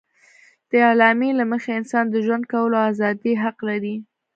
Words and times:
د 0.69 0.71
اعلامیې 0.87 1.31
له 1.39 1.45
مخې 1.51 1.71
انسان 1.79 2.05
د 2.09 2.15
ژوند 2.25 2.43
کولو 2.51 2.75
او 2.81 2.87
ازادي 2.93 3.33
حق 3.43 3.57
لري. 3.69 3.95